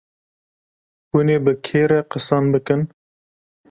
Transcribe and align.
hûnê 1.09 1.37
bi 1.43 1.53
kê 1.65 1.83
re 1.89 1.99
qisan 2.11 2.45
bikin. 2.53 2.81